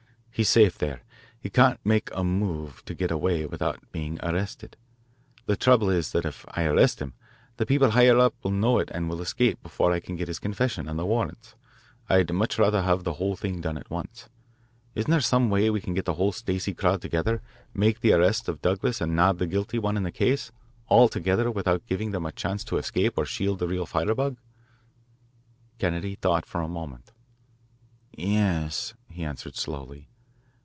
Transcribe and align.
He's 0.33 0.49
safe 0.49 0.75
there; 0.75 1.03
he 1.39 1.51
can't 1.51 1.79
make 1.85 2.09
a 2.15 2.23
move 2.23 2.83
to 2.85 2.95
get 2.95 3.11
away 3.11 3.45
without 3.45 3.91
being 3.91 4.17
arrested. 4.23 4.75
The 5.45 5.55
trouble 5.55 5.91
is 5.91 6.13
that 6.13 6.25
if 6.25 6.45
I 6.51 6.63
arrest 6.63 6.99
him, 6.99 7.13
the 7.57 7.65
people 7.65 7.91
higher 7.91 8.17
up 8.17 8.33
will 8.41 8.49
know 8.49 8.79
it 8.79 8.89
and 8.91 9.07
will 9.07 9.21
escape 9.21 9.61
before 9.61 9.91
I 9.91 9.99
can 9.99 10.15
get 10.15 10.29
his 10.29 10.39
confession 10.39 10.89
and 10.89 10.97
the 10.97 11.05
warrants. 11.05 11.53
I'd 12.09 12.33
much 12.33 12.57
rather 12.57 12.81
have 12.81 13.03
the 13.03 13.15
whole 13.15 13.35
thing 13.35 13.61
done 13.61 13.77
at 13.77 13.91
once. 13.91 14.29
Isn't 14.95 15.11
there 15.11 15.21
some 15.21 15.51
way 15.51 15.69
we 15.69 15.79
can 15.81 15.93
get 15.93 16.05
the 16.05 16.15
whole 16.15 16.31
Stacey 16.31 16.73
crowd 16.73 17.03
together, 17.03 17.43
make 17.75 17.99
the 17.99 18.13
arrest 18.13 18.49
of 18.49 18.63
Douglas 18.63 18.99
and 18.99 19.15
nab 19.15 19.37
the 19.37 19.45
guilty 19.45 19.77
ones 19.77 19.97
in 19.97 20.03
the 20.03 20.11
case, 20.11 20.51
all 20.87 21.07
together 21.07 21.51
without 21.51 21.85
giving 21.85 22.11
them 22.11 22.25
a 22.25 22.31
chance 22.31 22.63
to 22.63 22.77
escape 22.77 23.13
or 23.15 23.25
to 23.25 23.29
shield 23.31 23.59
the 23.59 23.67
real 23.67 23.85
firebug?" 23.85 24.37
Kennedy 25.77 26.15
thought 26.15 26.45
a 26.51 26.67
moment. 26.67 27.11
"Yes," 28.17 28.95
he 29.07 29.23
answered 29.23 29.55
slowly. 29.55 30.07